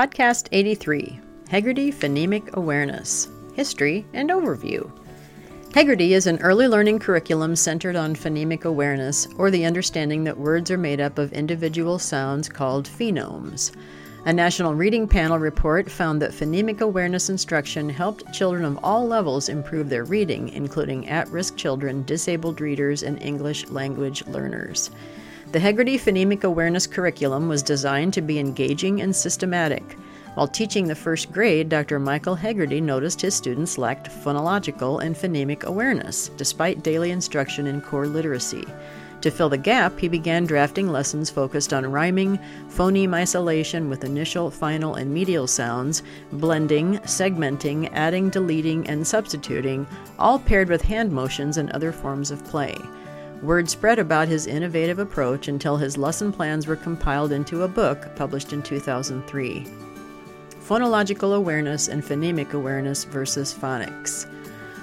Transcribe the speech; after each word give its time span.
Podcast 0.00 0.48
83 0.50 1.20
Heggerty 1.50 1.92
Phonemic 1.92 2.54
Awareness 2.54 3.28
History 3.52 4.06
and 4.14 4.30
Overview. 4.30 4.90
Heggerty 5.72 6.12
is 6.12 6.26
an 6.26 6.40
early 6.40 6.68
learning 6.68 7.00
curriculum 7.00 7.54
centered 7.54 7.96
on 7.96 8.16
phonemic 8.16 8.64
awareness, 8.64 9.28
or 9.36 9.50
the 9.50 9.66
understanding 9.66 10.24
that 10.24 10.38
words 10.38 10.70
are 10.70 10.78
made 10.78 11.02
up 11.02 11.18
of 11.18 11.34
individual 11.34 11.98
sounds 11.98 12.48
called 12.48 12.88
phonemes. 12.88 13.76
A 14.24 14.32
National 14.32 14.74
Reading 14.74 15.06
Panel 15.06 15.38
report 15.38 15.90
found 15.90 16.22
that 16.22 16.32
phonemic 16.32 16.80
awareness 16.80 17.28
instruction 17.28 17.90
helped 17.90 18.32
children 18.32 18.64
of 18.64 18.78
all 18.82 19.06
levels 19.06 19.50
improve 19.50 19.90
their 19.90 20.04
reading, 20.04 20.48
including 20.48 21.10
at 21.10 21.28
risk 21.28 21.56
children, 21.56 22.04
disabled 22.04 22.62
readers, 22.62 23.02
and 23.02 23.22
English 23.22 23.68
language 23.68 24.26
learners. 24.28 24.90
The 25.52 25.58
Heggerty 25.58 25.98
Phonemic 25.98 26.44
Awareness 26.44 26.86
curriculum 26.86 27.48
was 27.48 27.64
designed 27.64 28.14
to 28.14 28.22
be 28.22 28.38
engaging 28.38 29.00
and 29.00 29.14
systematic. 29.14 29.98
While 30.34 30.46
teaching 30.46 30.86
the 30.86 30.94
first 30.94 31.32
grade, 31.32 31.68
Dr. 31.68 31.98
Michael 31.98 32.36
Heggerty 32.36 32.80
noticed 32.80 33.20
his 33.20 33.34
students 33.34 33.76
lacked 33.76 34.08
phonological 34.08 35.02
and 35.02 35.16
phonemic 35.16 35.64
awareness, 35.64 36.28
despite 36.36 36.84
daily 36.84 37.10
instruction 37.10 37.66
in 37.66 37.80
core 37.80 38.06
literacy. 38.06 38.64
To 39.22 39.30
fill 39.32 39.48
the 39.48 39.58
gap, 39.58 39.98
he 39.98 40.06
began 40.06 40.46
drafting 40.46 40.86
lessons 40.86 41.30
focused 41.30 41.72
on 41.72 41.90
rhyming, 41.90 42.38
phoneme 42.68 43.12
isolation 43.12 43.90
with 43.90 44.04
initial, 44.04 44.52
final, 44.52 44.94
and 44.94 45.12
medial 45.12 45.48
sounds, 45.48 46.04
blending, 46.30 46.98
segmenting, 46.98 47.90
adding, 47.92 48.30
deleting, 48.30 48.86
and 48.86 49.04
substituting, 49.04 49.84
all 50.16 50.38
paired 50.38 50.68
with 50.68 50.82
hand 50.82 51.10
motions 51.10 51.56
and 51.56 51.72
other 51.72 51.90
forms 51.90 52.30
of 52.30 52.44
play. 52.44 52.76
Word 53.42 53.70
spread 53.70 53.98
about 53.98 54.28
his 54.28 54.46
innovative 54.46 54.98
approach 54.98 55.48
until 55.48 55.78
his 55.78 55.96
lesson 55.96 56.30
plans 56.30 56.66
were 56.66 56.76
compiled 56.76 57.32
into 57.32 57.62
a 57.62 57.68
book 57.68 58.14
published 58.14 58.52
in 58.52 58.62
2003. 58.62 59.66
Phonological 60.62 61.34
Awareness 61.34 61.88
and 61.88 62.02
Phonemic 62.02 62.52
Awareness 62.52 63.04
versus 63.04 63.54
Phonics. 63.54 64.26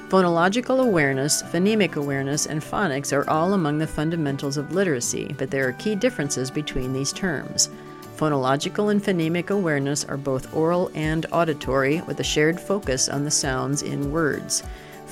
Phonological 0.09 0.79
awareness, 0.79 1.43
phonemic 1.43 1.97
awareness, 1.97 2.47
and 2.47 2.61
phonics 2.61 3.15
are 3.15 3.29
all 3.29 3.53
among 3.53 3.77
the 3.77 3.85
fundamentals 3.85 4.57
of 4.57 4.73
literacy, 4.73 5.35
but 5.37 5.51
there 5.51 5.67
are 5.67 5.73
key 5.73 5.95
differences 5.95 6.49
between 6.49 6.93
these 6.93 7.13
terms. 7.13 7.69
Phonological 8.15 8.89
and 8.89 9.03
phonemic 9.03 9.51
awareness 9.51 10.03
are 10.05 10.17
both 10.17 10.53
oral 10.53 10.89
and 10.95 11.27
auditory, 11.31 12.01
with 12.07 12.19
a 12.21 12.23
shared 12.23 12.59
focus 12.59 13.07
on 13.07 13.23
the 13.23 13.29
sounds 13.29 13.83
in 13.83 14.11
words. 14.11 14.63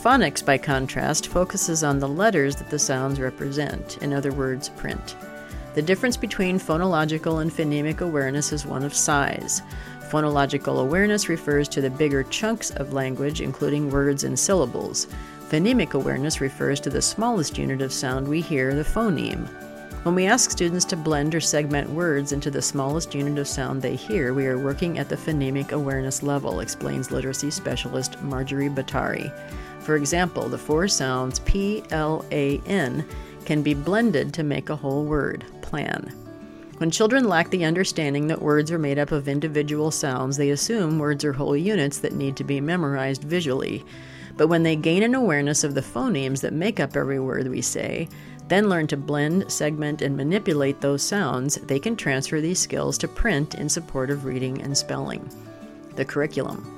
Phonics, 0.06 0.46
by 0.46 0.56
contrast, 0.60 1.30
focuses 1.30 1.84
on 1.84 1.98
the 1.98 2.08
letters 2.08 2.56
that 2.58 2.70
the 2.70 2.78
sounds 2.78 3.20
represent, 3.20 3.98
in 4.04 4.14
other 4.14 4.32
words, 4.32 4.70
print. 4.70 5.16
The 5.74 5.82
difference 5.82 6.16
between 6.16 6.60
phonological 6.60 7.42
and 7.42 7.50
phonemic 7.50 8.02
awareness 8.02 8.52
is 8.52 8.68
one 8.68 8.84
of 8.84 8.94
size. 8.94 9.64
Phonological 10.12 10.80
awareness 10.80 11.28
refers 11.28 11.68
to 11.70 11.82
the 11.82 11.90
bigger 11.90 12.22
chunks 12.22 12.70
of 12.70 12.94
language, 12.94 13.42
including 13.42 13.90
words 13.90 14.24
and 14.24 14.38
syllables. 14.38 15.08
Phonemic 15.50 15.96
awareness 15.96 16.40
refers 16.40 16.80
to 16.82 16.92
the 16.92 17.02
smallest 17.02 17.58
unit 17.58 17.82
of 17.82 17.92
sound 17.92 18.28
we 18.28 18.42
hear, 18.42 18.76
the 18.76 18.84
phoneme. 18.84 19.48
When 20.04 20.14
we 20.14 20.28
ask 20.28 20.52
students 20.52 20.86
to 20.86 20.96
blend 20.96 21.34
or 21.34 21.42
segment 21.42 21.90
words 21.90 22.32
into 22.32 22.52
the 22.52 22.62
smallest 22.62 23.16
unit 23.16 23.40
of 23.40 23.48
sound 23.48 23.82
they 23.82 23.96
hear, 23.96 24.36
we 24.36 24.46
are 24.46 24.60
working 24.60 25.00
at 25.00 25.10
the 25.10 25.18
phonemic 25.18 25.72
awareness 25.72 26.22
level, 26.22 26.60
explains 26.60 27.10
literacy 27.10 27.50
specialist 27.50 28.22
Marjorie 28.22 28.70
Bottari. 28.70 29.34
For 29.86 29.96
example, 29.96 30.50
the 30.50 30.58
four 30.58 30.88
sounds 30.88 31.40
P, 31.40 31.84
L, 31.92 32.26
A, 32.32 32.60
N 32.66 33.06
can 33.46 33.62
be 33.62 33.76
blended 33.76 34.34
to 34.34 34.42
make 34.42 34.70
a 34.70 34.76
whole 34.76 35.06
word, 35.06 35.46
plan. 35.62 36.12
When 36.78 36.90
children 36.90 37.30
lack 37.30 37.52
the 37.52 37.66
understanding 37.66 38.26
that 38.28 38.42
words 38.42 38.72
are 38.72 38.80
made 38.80 38.98
up 38.98 39.12
of 39.12 39.28
individual 39.28 39.92
sounds, 39.92 40.38
they 40.38 40.50
assume 40.50 40.98
words 40.98 41.24
are 41.24 41.34
whole 41.34 41.56
units 41.56 42.00
that 42.00 42.16
need 42.16 42.36
to 42.38 42.44
be 42.44 42.60
memorized 42.60 43.24
visually. 43.24 43.86
But 44.36 44.48
when 44.48 44.64
they 44.64 44.76
gain 44.76 45.04
an 45.04 45.14
awareness 45.14 45.64
of 45.64 45.76
the 45.76 45.82
phonemes 45.82 46.42
that 46.42 46.52
make 46.52 46.80
up 46.80 46.96
every 46.96 47.20
word 47.20 47.48
we 47.48 47.62
say, 47.62 48.10
then 48.48 48.70
learn 48.70 48.88
to 48.88 48.98
blend, 48.98 49.52
segment, 49.52 50.02
and 50.02 50.18
manipulate 50.18 50.82
those 50.82 51.04
sounds, 51.04 51.56
they 51.58 51.80
can 51.80 51.96
transfer 51.96 52.42
these 52.42 52.60
skills 52.60 52.98
to 52.98 53.08
print 53.08 53.54
in 53.54 53.70
support 53.70 54.10
of 54.10 54.26
reading 54.26 54.62
and 54.64 54.76
spelling. 54.76 55.30
The 55.96 56.06
curriculum. 56.06 56.75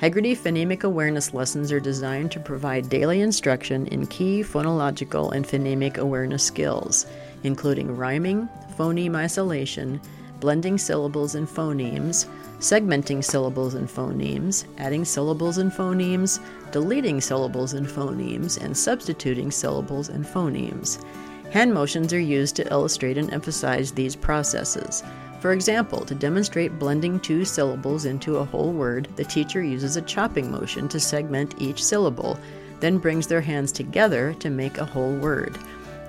Heggerty 0.00 0.36
phonemic 0.36 0.84
awareness 0.84 1.34
lessons 1.34 1.72
are 1.72 1.80
designed 1.80 2.30
to 2.30 2.38
provide 2.38 2.88
daily 2.88 3.20
instruction 3.20 3.88
in 3.88 4.06
key 4.06 4.42
phonological 4.42 5.32
and 5.32 5.44
phonemic 5.44 5.96
awareness 5.96 6.44
skills, 6.44 7.04
including 7.42 7.96
rhyming, 7.96 8.48
phoneme 8.78 9.16
isolation, 9.16 10.00
blending 10.38 10.78
syllables 10.78 11.34
and 11.34 11.48
phonemes, 11.48 12.28
segmenting 12.60 13.24
syllables 13.24 13.74
and 13.74 13.88
phonemes, 13.88 14.66
adding 14.78 15.04
syllables 15.04 15.58
and 15.58 15.72
phonemes, 15.72 16.38
deleting 16.70 17.20
syllables 17.20 17.72
and 17.72 17.88
phonemes, 17.88 18.62
and 18.62 18.76
substituting 18.76 19.50
syllables 19.50 20.10
and 20.10 20.24
phonemes. 20.24 21.04
Hand 21.50 21.74
motions 21.74 22.12
are 22.12 22.20
used 22.20 22.54
to 22.54 22.70
illustrate 22.70 23.18
and 23.18 23.32
emphasize 23.32 23.90
these 23.90 24.14
processes. 24.14 25.02
For 25.40 25.52
example, 25.52 26.04
to 26.04 26.14
demonstrate 26.14 26.78
blending 26.78 27.20
two 27.20 27.44
syllables 27.44 28.04
into 28.04 28.38
a 28.38 28.44
whole 28.44 28.72
word, 28.72 29.08
the 29.14 29.24
teacher 29.24 29.62
uses 29.62 29.96
a 29.96 30.02
chopping 30.02 30.50
motion 30.50 30.88
to 30.88 30.98
segment 30.98 31.54
each 31.58 31.84
syllable, 31.84 32.38
then 32.80 32.98
brings 32.98 33.26
their 33.26 33.40
hands 33.40 33.70
together 33.70 34.34
to 34.40 34.50
make 34.50 34.78
a 34.78 34.84
whole 34.84 35.14
word. 35.14 35.56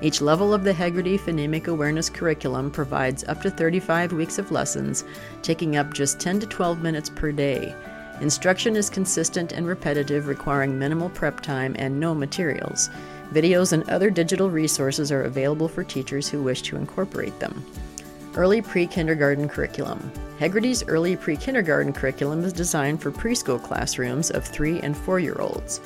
Each 0.02 0.22
level 0.22 0.54
of 0.54 0.64
the 0.64 0.74
Heggerty 0.74 1.20
Phonemic 1.20 1.68
Awareness 1.68 2.10
curriculum 2.10 2.72
provides 2.72 3.24
up 3.26 3.42
to 3.42 3.52
35 3.52 4.14
weeks 4.14 4.40
of 4.40 4.52
lessons, 4.52 5.04
taking 5.44 5.76
up 5.76 5.94
just 5.94 6.20
10 6.20 6.40
to 6.40 6.48
12 6.48 6.82
minutes 6.82 7.10
per 7.10 7.32
day. 7.32 7.76
Instruction 8.22 8.76
is 8.76 8.90
consistent 8.90 9.52
and 9.52 9.68
repetitive, 9.68 10.28
requiring 10.28 10.80
minimal 10.80 11.10
prep 11.10 11.42
time 11.42 11.76
and 11.78 12.00
no 12.00 12.16
materials. 12.16 12.90
Videos 13.34 13.74
and 13.74 13.88
other 13.90 14.10
digital 14.10 14.50
resources 14.50 15.12
are 15.12 15.24
available 15.24 15.68
for 15.68 15.84
teachers 15.84 16.28
who 16.28 16.42
wish 16.42 16.62
to 16.64 16.78
incorporate 16.78 17.38
them. 17.40 17.64
Early 18.36 18.62
Pre 18.62 18.86
Kindergarten 18.86 19.50
Curriculum 19.50 20.12
Heggerty's 20.40 20.84
Early 20.88 21.16
Pre 21.16 21.36
Kindergarten 21.36 21.92
curriculum 21.92 22.44
is 22.44 22.54
designed 22.54 23.02
for 23.02 23.12
preschool 23.12 23.62
classrooms 23.62 24.30
of 24.30 24.46
3 24.46 24.82
and 24.82 24.96
4 24.96 25.20
year 25.20 25.36
olds. 25.40 25.82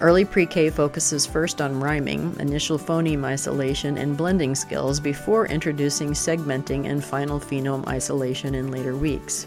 Early 0.00 0.24
pre 0.24 0.44
K 0.44 0.68
focuses 0.68 1.24
first 1.24 1.60
on 1.60 1.78
rhyming, 1.78 2.34
initial 2.40 2.76
phoneme 2.76 3.24
isolation, 3.24 3.96
and 3.96 4.16
blending 4.16 4.56
skills 4.56 4.98
before 4.98 5.46
introducing 5.46 6.10
segmenting 6.10 6.86
and 6.90 7.04
final 7.04 7.38
phoneme 7.38 7.86
isolation 7.86 8.56
in 8.56 8.72
later 8.72 8.96
weeks. 8.96 9.46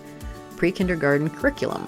Pre 0.56 0.72
kindergarten 0.72 1.30
curriculum 1.30 1.86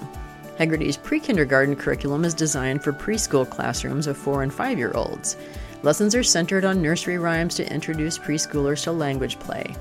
Heggerty's 0.58 0.98
pre 0.98 1.20
kindergarten 1.20 1.74
curriculum 1.74 2.26
is 2.26 2.34
designed 2.34 2.84
for 2.84 2.92
preschool 2.92 3.48
classrooms 3.48 4.06
of 4.06 4.18
4 4.18 4.42
and 4.42 4.52
5 4.52 4.76
year 4.76 4.92
olds. 4.94 5.38
Lessons 5.82 6.14
are 6.14 6.22
centered 6.22 6.66
on 6.66 6.82
nursery 6.82 7.16
rhymes 7.16 7.54
to 7.54 7.72
introduce 7.72 8.18
preschoolers 8.18 8.84
to 8.84 8.92
language 8.92 9.38
play. 9.38 9.74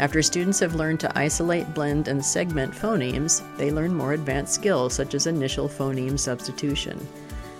After 0.00 0.22
students 0.22 0.58
have 0.60 0.74
learned 0.74 1.00
to 1.00 1.18
isolate, 1.18 1.72
blend, 1.72 2.08
and 2.08 2.24
segment 2.24 2.72
phonemes, 2.72 3.42
they 3.56 3.70
learn 3.70 3.94
more 3.94 4.12
advanced 4.12 4.54
skills 4.54 4.92
such 4.92 5.14
as 5.14 5.26
initial 5.26 5.68
phoneme 5.68 6.18
substitution. 6.18 6.98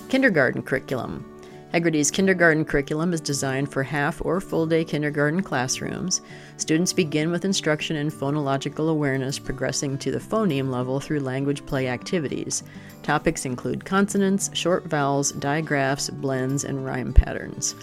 Kindergarten 0.08 0.62
curriculum. 0.62 1.24
Heggerty's 1.72 2.10
kindergarten 2.10 2.64
curriculum 2.64 3.12
is 3.12 3.20
designed 3.20 3.72
for 3.72 3.82
half 3.82 4.24
or 4.24 4.40
full 4.40 4.64
day 4.64 4.84
kindergarten 4.84 5.42
classrooms. 5.42 6.20
Students 6.56 6.92
begin 6.92 7.32
with 7.32 7.44
instruction 7.44 7.96
in 7.96 8.10
phonological 8.10 8.90
awareness, 8.90 9.40
progressing 9.40 9.98
to 9.98 10.12
the 10.12 10.20
phoneme 10.20 10.70
level 10.70 11.00
through 11.00 11.20
language 11.20 11.66
play 11.66 11.88
activities. 11.88 12.62
Topics 13.02 13.44
include 13.44 13.84
consonants, 13.84 14.50
short 14.54 14.84
vowels, 14.84 15.32
digraphs, 15.32 16.10
blends, 16.10 16.64
and 16.64 16.86
rhyme 16.86 17.12
patterns. 17.12 17.74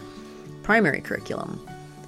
Primary 0.63 1.01
curriculum. 1.01 1.59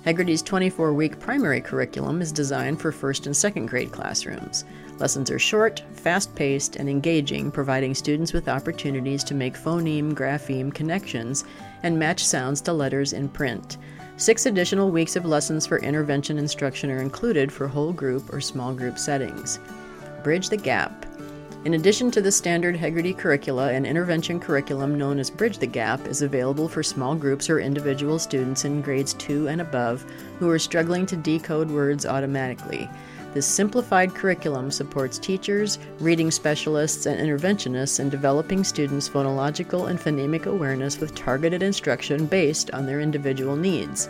Heggerty's 0.06 0.41
24 0.41 0.94
week 0.94 1.18
primary 1.18 1.62
curriculum 1.62 2.22
is 2.22 2.34
designed 2.34 2.81
for 2.81 2.91
first 2.91 3.25
and 3.25 3.36
second 3.36 3.68
grade 3.68 3.94
classrooms. 3.94 4.66
Lessons 5.00 5.31
are 5.31 5.40
short, 5.40 5.81
fast 5.94 6.36
paced, 6.36 6.75
and 6.75 6.89
engaging, 6.89 7.50
providing 7.50 7.95
students 7.95 8.33
with 8.33 8.50
opportunities 8.50 9.24
to 9.24 9.33
make 9.33 9.54
phoneme 9.54 10.13
grapheme 10.13 10.74
connections 10.74 11.45
and 11.83 11.98
match 11.98 12.25
sounds 12.25 12.60
to 12.62 12.74
letters 12.74 13.13
in 13.13 13.30
print. 13.30 13.78
Six 14.18 14.45
additional 14.45 14.92
weeks 14.92 15.16
of 15.16 15.25
lessons 15.25 15.66
for 15.66 15.80
intervention 15.80 16.38
instruction 16.38 16.92
are 16.92 17.01
included 17.01 17.50
for 17.50 17.69
whole 17.69 17.94
group 17.94 18.31
or 18.33 18.42
small 18.42 18.74
group 18.74 19.00
settings. 19.00 19.57
Bridge 20.22 20.50
the 20.50 20.57
Gap. 20.57 21.06
In 21.65 21.75
addition 21.75 22.12
to 22.12 22.21
the 22.21 22.30
standard 22.30 22.75
Heggerty 22.75 23.18
curricula, 23.18 23.71
an 23.71 23.86
intervention 23.86 24.38
curriculum 24.38 24.98
known 24.98 25.18
as 25.18 25.30
Bridge 25.30 25.60
the 25.60 25.65
Gap 25.65 26.06
is 26.07 26.21
available 26.21 26.68
for 26.68 26.83
small 26.83 27.15
groups 27.15 27.50
or 27.50 27.62
individual 27.62 28.19
students 28.19 28.65
in 28.65 28.81
grades 28.81 29.13
2 29.13 29.48
and 29.48 29.62
above 29.62 30.06
who 30.39 30.50
are 30.50 30.60
struggling 30.60 31.06
to 31.06 31.15
decode 31.15 31.71
words 31.71 32.06
automatically. 32.06 32.89
This 33.33 33.45
simplified 33.45 34.13
curriculum 34.13 34.71
supports 34.71 35.18
teachers, 35.18 35.80
reading 36.01 36.31
specialists, 36.31 37.06
and 37.06 37.18
interventionists 37.18 38.01
in 38.01 38.09
developing 38.09 38.66
students' 38.66 39.07
phonological 39.07 39.89
and 39.89 39.98
phonemic 39.98 40.48
awareness 40.48 41.00
with 41.00 41.16
targeted 41.16 41.63
instruction 41.63 42.25
based 42.25 42.71
on 42.71 42.86
their 42.86 43.00
individual 43.00 43.56
needs. 43.56 44.09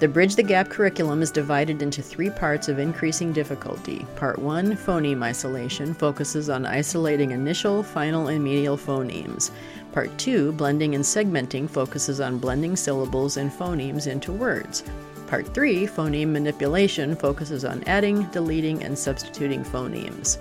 The 0.00 0.08
Bridge 0.08 0.34
the 0.34 0.42
Gap 0.42 0.70
curriculum 0.70 1.20
is 1.20 1.30
divided 1.30 1.82
into 1.82 2.00
three 2.00 2.30
parts 2.30 2.68
of 2.68 2.78
increasing 2.78 3.34
difficulty. 3.34 4.06
Part 4.16 4.38
1, 4.38 4.78
phoneme 4.78 5.22
isolation, 5.22 5.92
focuses 5.92 6.48
on 6.48 6.64
isolating 6.64 7.32
initial, 7.32 7.82
final, 7.82 8.28
and 8.28 8.42
medial 8.42 8.78
phonemes. 8.78 9.50
Part 9.92 10.16
2, 10.16 10.52
blending 10.52 10.94
and 10.94 11.04
segmenting, 11.04 11.68
focuses 11.68 12.18
on 12.18 12.38
blending 12.38 12.76
syllables 12.76 13.36
and 13.36 13.52
phonemes 13.52 14.06
into 14.06 14.32
words. 14.32 14.84
Part 15.26 15.52
3, 15.52 15.86
phoneme 15.86 16.28
manipulation, 16.28 17.14
focuses 17.14 17.66
on 17.66 17.84
adding, 17.84 18.22
deleting, 18.30 18.82
and 18.82 18.98
substituting 18.98 19.62
phonemes. 19.62 20.38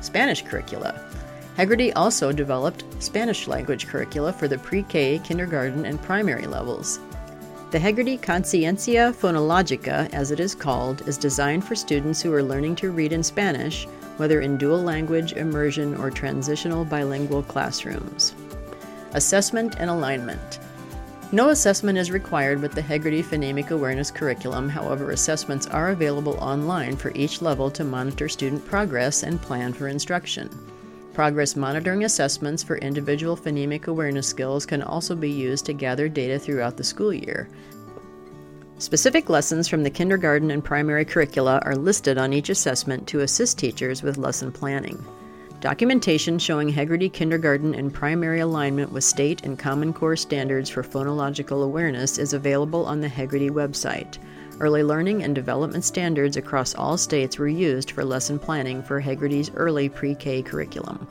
Spanish 0.00 0.42
curricula. 0.42 1.00
Heggerty 1.56 1.92
also 1.94 2.32
developed 2.32 2.82
Spanish 2.98 3.46
language 3.46 3.86
curricula 3.86 4.32
for 4.32 4.48
the 4.48 4.58
pre 4.58 4.82
K, 4.82 5.20
kindergarten, 5.20 5.86
and 5.86 6.02
primary 6.02 6.48
levels. 6.48 6.98
The 7.76 7.82
Heggerty 7.82 8.18
Conciencia 8.18 9.14
Fonológica, 9.14 10.10
as 10.14 10.30
it 10.30 10.40
is 10.40 10.54
called, 10.54 11.06
is 11.06 11.18
designed 11.18 11.62
for 11.62 11.74
students 11.74 12.22
who 12.22 12.32
are 12.32 12.42
learning 12.42 12.74
to 12.76 12.90
read 12.90 13.12
in 13.12 13.22
Spanish, 13.22 13.84
whether 14.16 14.40
in 14.40 14.56
dual 14.56 14.82
language, 14.82 15.34
immersion, 15.34 15.94
or 15.96 16.10
transitional 16.10 16.86
bilingual 16.86 17.42
classrooms. 17.42 18.34
Assessment 19.12 19.76
and 19.78 19.90
alignment. 19.90 20.58
No 21.32 21.50
assessment 21.50 21.98
is 21.98 22.10
required 22.10 22.62
with 22.62 22.72
the 22.72 22.80
Heggerty 22.80 23.22
Phonemic 23.22 23.68
Awareness 23.68 24.10
curriculum, 24.10 24.70
however, 24.70 25.10
assessments 25.10 25.66
are 25.66 25.90
available 25.90 26.38
online 26.38 26.96
for 26.96 27.12
each 27.14 27.42
level 27.42 27.70
to 27.72 27.84
monitor 27.84 28.26
student 28.26 28.64
progress 28.64 29.22
and 29.22 29.38
plan 29.42 29.74
for 29.74 29.88
instruction. 29.88 30.48
Progress 31.16 31.56
monitoring 31.56 32.04
assessments 32.04 32.62
for 32.62 32.76
individual 32.76 33.38
phonemic 33.38 33.86
awareness 33.86 34.26
skills 34.26 34.66
can 34.66 34.82
also 34.82 35.16
be 35.16 35.30
used 35.30 35.64
to 35.64 35.72
gather 35.72 36.10
data 36.10 36.38
throughout 36.38 36.76
the 36.76 36.84
school 36.84 37.10
year. 37.10 37.48
Specific 38.76 39.30
lessons 39.30 39.66
from 39.66 39.82
the 39.82 39.88
kindergarten 39.88 40.50
and 40.50 40.62
primary 40.62 41.06
curricula 41.06 41.58
are 41.64 41.74
listed 41.74 42.18
on 42.18 42.34
each 42.34 42.50
assessment 42.50 43.06
to 43.06 43.20
assist 43.20 43.58
teachers 43.58 44.02
with 44.02 44.18
lesson 44.18 44.52
planning. 44.52 45.02
Documentation 45.62 46.38
showing 46.38 46.70
Heggerty 46.70 47.10
kindergarten 47.10 47.74
and 47.74 47.94
primary 47.94 48.40
alignment 48.40 48.92
with 48.92 49.02
state 49.02 49.42
and 49.42 49.58
Common 49.58 49.94
Core 49.94 50.16
standards 50.16 50.68
for 50.68 50.82
phonological 50.82 51.64
awareness 51.64 52.18
is 52.18 52.34
available 52.34 52.84
on 52.84 53.00
the 53.00 53.08
Heggerty 53.08 53.48
website. 53.48 54.18
Early 54.58 54.82
learning 54.82 55.22
and 55.22 55.34
development 55.34 55.84
standards 55.84 56.38
across 56.38 56.74
all 56.74 56.96
states 56.96 57.38
were 57.38 57.46
used 57.46 57.90
for 57.90 58.04
lesson 58.04 58.38
planning 58.38 58.82
for 58.82 59.02
Heggerty's 59.02 59.50
early 59.54 59.90
pre 59.90 60.14
K 60.14 60.42
curriculum. 60.42 61.06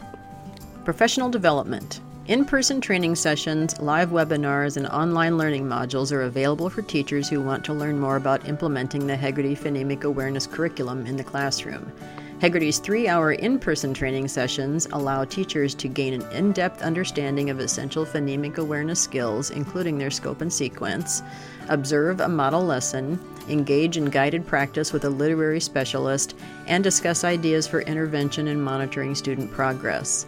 Professional 0.83 1.29
development. 1.29 2.01
In 2.27 2.43
person 2.43 2.81
training 2.81 3.13
sessions, 3.13 3.79
live 3.79 4.09
webinars, 4.09 4.77
and 4.77 4.87
online 4.87 5.37
learning 5.37 5.65
modules 5.65 6.11
are 6.11 6.23
available 6.23 6.71
for 6.71 6.81
teachers 6.81 7.29
who 7.29 7.39
want 7.39 7.63
to 7.65 7.73
learn 7.73 7.99
more 7.99 8.15
about 8.15 8.49
implementing 8.49 9.05
the 9.05 9.15
Heggerty 9.15 9.55
Phonemic 9.55 10.03
Awareness 10.05 10.47
curriculum 10.47 11.05
in 11.05 11.17
the 11.17 11.23
classroom. 11.23 11.91
Heggerty's 12.39 12.79
three 12.79 13.07
hour 13.07 13.31
in 13.31 13.57
person 13.57 13.93
training 13.93 14.27
sessions 14.27 14.87
allow 14.91 15.23
teachers 15.23 15.73
to 15.75 15.87
gain 15.87 16.21
an 16.21 16.31
in 16.33 16.51
depth 16.51 16.81
understanding 16.81 17.49
of 17.49 17.61
essential 17.61 18.05
phonemic 18.05 18.57
awareness 18.57 18.99
skills, 18.99 19.51
including 19.51 19.97
their 19.97 20.11
scope 20.11 20.41
and 20.41 20.51
sequence, 20.51 21.23
observe 21.69 22.19
a 22.19 22.27
model 22.27 22.61
lesson, 22.61 23.17
engage 23.47 23.95
in 23.95 24.05
guided 24.05 24.45
practice 24.45 24.91
with 24.91 25.05
a 25.05 25.09
literary 25.09 25.61
specialist, 25.61 26.35
and 26.67 26.83
discuss 26.83 27.23
ideas 27.23 27.67
for 27.67 27.79
intervention 27.81 28.49
and 28.49 28.61
monitoring 28.61 29.15
student 29.15 29.49
progress. 29.49 30.25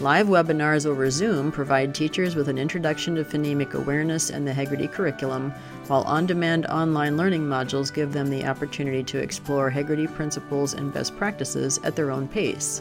Live 0.00 0.28
webinars 0.28 0.86
over 0.86 1.10
Zoom 1.10 1.52
provide 1.52 1.94
teachers 1.94 2.34
with 2.34 2.48
an 2.48 2.56
introduction 2.56 3.14
to 3.16 3.24
phonemic 3.24 3.74
awareness 3.74 4.30
and 4.30 4.48
the 4.48 4.52
Heggerty 4.52 4.90
curriculum, 4.90 5.52
while 5.88 6.04
on 6.04 6.24
demand 6.24 6.64
online 6.66 7.18
learning 7.18 7.42
modules 7.42 7.92
give 7.92 8.14
them 8.14 8.30
the 8.30 8.46
opportunity 8.46 9.02
to 9.04 9.18
explore 9.18 9.70
Heggerty 9.70 10.10
principles 10.14 10.72
and 10.72 10.90
best 10.90 11.14
practices 11.18 11.78
at 11.84 11.96
their 11.96 12.10
own 12.10 12.28
pace. 12.28 12.80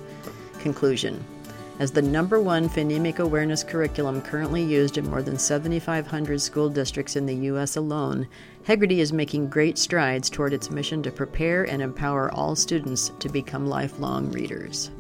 Conclusion 0.60 1.22
as 1.80 1.92
the 1.92 2.02
number 2.02 2.40
one 2.42 2.70
phonemic 2.70 3.20
awareness 3.20 3.64
curriculum 3.64 4.22
currently 4.22 4.64
used 4.64 4.98
in 4.98 5.10
more 5.10 5.22
than 5.22 5.38
7,500 5.38 6.42
school 6.42 6.70
districts 6.70 7.16
in 7.16 7.26
the 7.26 7.36
U.S. 7.36 7.78
alone, 7.78 8.28
Heggerty 8.66 9.00
is 9.00 9.14
making 9.14 9.50
great 9.50 9.78
strides 9.78 10.30
toward 10.30 10.54
its 10.54 10.70
mission 10.70 11.02
to 11.04 11.12
prepare 11.12 11.64
and 11.64 11.82
empower 11.82 12.32
all 12.34 12.56
students 12.56 13.14
to 13.20 13.30
become 13.30 13.66
lifelong 13.66 14.30
readers. 14.32 14.92